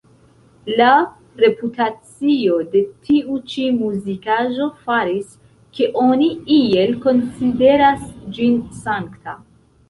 La 0.79 0.85
reputacio 1.41 2.55
de 2.75 2.81
tiu 3.09 3.37
ĉi 3.51 3.65
muzikaĵo 3.81 4.67
faris, 4.87 5.29
ke 5.77 5.91
oni 6.05 6.31
iel 6.57 6.97
konsideras 7.05 8.09
ĝin 8.39 8.59
sankta. 8.81 9.39